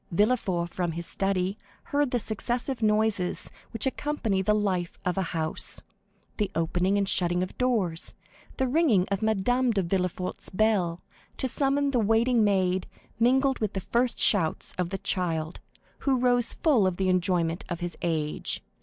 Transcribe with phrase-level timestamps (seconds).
[0.11, 1.59] Villefort, from his study,
[1.93, 7.55] heard the successive noises which accompany the life of a house,—the opening and shutting of
[7.59, 8.15] doors,
[8.57, 11.03] the ringing of Madame de Villefort's bell,
[11.37, 12.87] to summon the waiting maid,
[13.19, 15.59] mingled with the first shouts of the child,
[15.99, 18.63] who rose full of the enjoyment of his age.